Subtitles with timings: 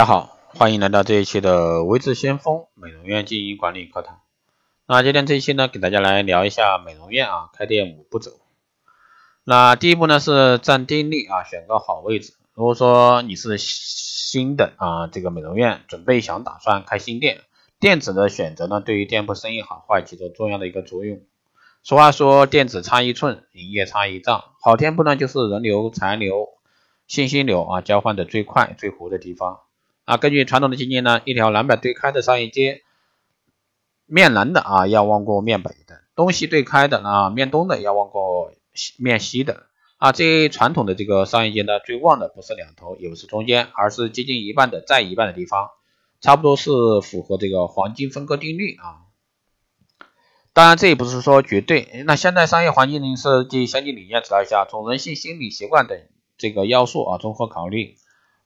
[0.00, 4.20] 大家好，欢迎来到这一期的微智先锋美容院经营管理课堂。
[4.86, 8.30] 那今天这一期呢，给大家来聊一下美容院啊开店五步骤。
[9.44, 12.32] 那第一步呢是站定力啊，选个好位置。
[12.54, 17.42] 如果说你是新的啊这个美容院，准备想打算开新店，
[17.78, 21.20] 店址的选择呢，对于店铺生意好坏起着重要的一个作用。
[21.82, 24.44] 俗话说，店址差一寸，营业差一丈。
[24.62, 26.48] 好店铺呢，就是人流、财流、
[27.06, 29.60] 信息流啊交换的最快、最活的地方。
[30.10, 32.82] 啊，根据传统的经验呢，一条南北对开的商业街，
[34.06, 38.52] 面南的啊要旺过面北的，东西对开的啊面东的要旺过
[38.98, 40.10] 面西的啊。
[40.10, 45.70] 这传统的这个商业街呢，最旺的不是两头，也不是中间，而是接近一半的在一半的地方，
[46.20, 49.06] 差不多是符合这个黄金分割定律啊。
[50.52, 52.02] 当然，这也不是说绝对。
[52.04, 55.96] 那现在商业环境设计先进理念指导下，从人性、心理、习惯等
[56.36, 57.94] 这个要素啊综合考虑。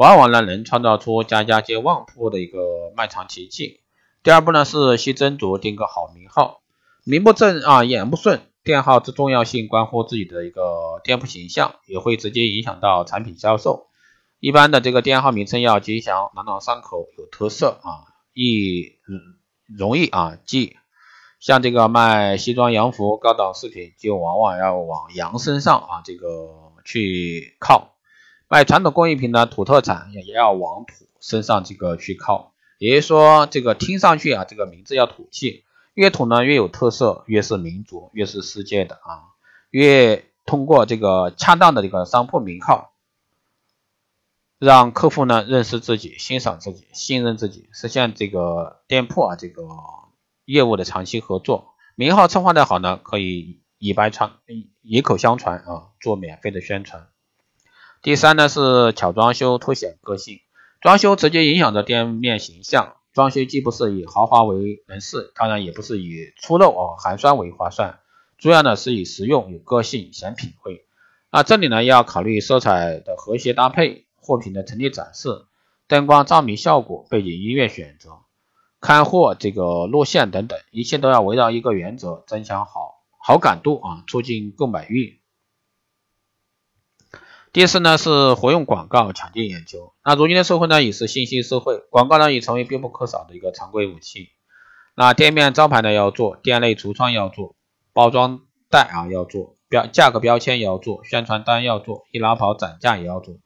[0.00, 3.82] 往往呢能创造出家家皆旺铺的一个卖场奇迹。
[4.22, 6.62] 第二步呢是需斟酌定个好名号，
[7.04, 13.88] 名不正啊言不顺，店号之重要性关乎自己的一个店铺形象，也会直接影响到产品销售。
[14.38, 18.92] 一般的这个店号名称要吉祥、朗朗上口、有特色啊，易
[19.66, 20.78] 容易啊记。
[21.40, 27.98] 像这个卖西装洋服、高档饰品，就往往要往洋身上啊这个去靠。
[28.52, 35.62] 卖传统工艺品的土特产也要往土身上这个去靠，也就是说这个听上去啊这个名字要土气，
[35.94, 39.38] 越土呢越有特色，越是民族，越是世界的啊，
[39.70, 42.90] 越通过这个恰当的这个商铺名号，
[44.58, 49.62] 让客户呢认识自己、欣赏自己、信任自己，实现这个店铺啊这个
[50.44, 51.74] 业务的长期合作。
[51.94, 54.32] 名号策划的好呢，可以以白传
[54.82, 57.06] 以口相传啊，做免费的宣传。
[58.02, 60.40] 第三呢是巧装修凸显个性，
[60.80, 62.94] 装修直接影响着店面形象。
[63.12, 67.98] 装修既不是以豪华为人事，当然也不是以粗陋哦寒酸为划算，
[68.38, 70.86] 主要呢是以实用、有个性、显品味。
[71.28, 75.44] 啊，这里呢要考虑色彩的和谐搭配、货品的陈列展示、
[75.86, 78.20] 灯光照明效果、背景音乐选择、
[78.80, 85.19] 看货这个路线等等，一切都要围绕一个原则，增强好好感度啊，促进购买欲。
[87.52, 89.92] 第四呢是活用广告抢进眼球。
[90.04, 94.28] 那如今的社会呢也是信息社会，广告呢已成为必不可少的一个常规武器。
[94.94, 97.56] 那店面招牌呢要做，店内橱窗要做，
[97.92, 103.38] 包装袋啊要做，标价格标签也要做，宣传单要做，易拉跑展架也要做。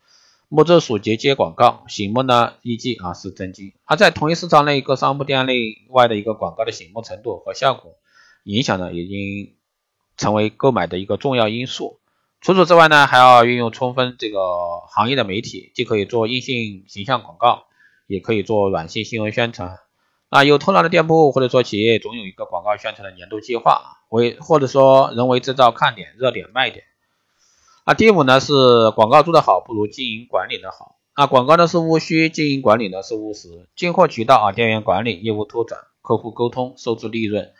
[0.48, 3.72] 木质属节接广告，醒目呢依据啊是真金。
[3.84, 7.94] 而在同一市场内各商铺店内外的一个广告的醒目程度和效果
[8.43, 9.56] 影响呢，已经
[10.19, 12.00] 成为购买的一个重要因素。
[12.44, 14.38] 除此之外呢，还要运用充分这个
[14.91, 17.65] 行业的媒体，既可以做硬性形象广告，
[18.06, 19.78] 也可以做软性新闻宣传。
[20.28, 26.84] 啊，有头脑的店铺或者说企业总有一个广告宣传的年度计划，为或者说人为制造看点、热点、卖点。
[27.84, 28.53] 啊，第五呢是
[28.91, 30.97] 广告做得好不如经营管理的好。
[31.15, 33.71] 啊，广告呢是务虚，经营管理呢是务实。
[33.75, 37.55] 进货渠道啊，店员管理、业务拓展、客户沟通、收支利润。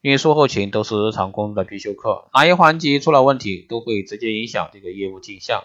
[0.00, 5.64] 运输后勤都是日常工作的必修课，哪一环节出了问题，都会直接影响这个业务进项。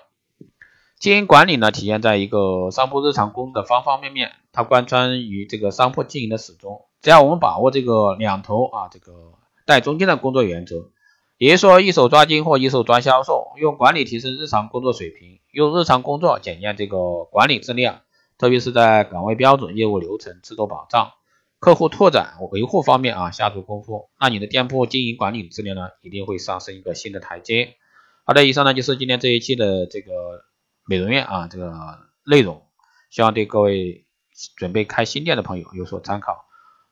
[0.98, 6.86] 经营管理呢，体现在一个商铺日常工作的方方面面，它贯穿于这个商铺经营的始终。
[7.02, 9.34] 只要我们把握这个两头啊，这个
[9.66, 10.90] 带中间的工作原则，
[11.38, 18.00] 也就说一手抓进货，一手抓销售，用管理提升日常工作水平，用日常工作检验这个管理质量，
[18.40, 21.12] 特别是在岗位标准、业务流程、制度保障。
[21.64, 27.78] 客户拓展维护方面啊，下足功夫，那你的店铺经营管理质量呢，一定会上升一个新的台阶。
[28.26, 30.12] 好的，以上呢就是今天这一期的这个
[30.86, 31.74] 美容院啊这个
[32.26, 32.64] 内容，
[33.10, 34.06] 希望对各位
[34.58, 36.44] 准备开新店的朋友有所参考。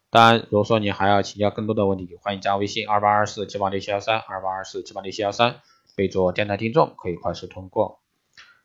[0.09, 5.57] 当然，如果说你还要请教更多的问题，欢迎加微信二八二四七八六七幺三二八二四七八六七幺三，
[5.97, 8.00] 备注电台听众，可以快速通过。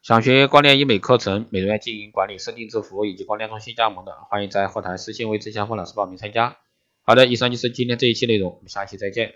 [0.07, 6.59] 想学光电医美课程、美容院经营管理、设定制服务以及光电中心加盟的，欢迎在后台私信为志强峰老师报名参加。
[7.03, 9.35] 好的，以上就是今天这一期内容，我们下期再见。